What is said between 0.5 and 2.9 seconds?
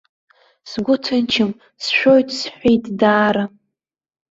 Сгәы ҭынчым, сшәоит, сҳәеит,